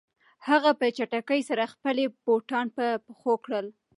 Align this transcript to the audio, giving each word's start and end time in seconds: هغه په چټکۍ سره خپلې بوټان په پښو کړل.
هغه 0.47 0.71
په 0.79 0.85
چټکۍ 0.97 1.41
سره 1.49 1.71
خپلې 1.73 2.03
بوټان 2.23 2.65
په 2.77 2.85
پښو 3.05 3.33
کړل. 3.45 3.65